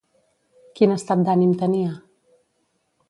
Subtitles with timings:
[0.79, 1.93] Quin estat d'ànim tenia?